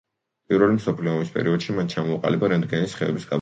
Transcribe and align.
პირველი 0.53 0.77
მსოფლიო 0.77 1.13
ომის 1.17 1.29
პერიოდში 1.35 1.75
მან 1.81 1.93
ჩამოაყალიბა 1.97 2.51
რენტგენის 2.55 2.97
სხივების 2.97 3.15
კაბინეტი. 3.15 3.27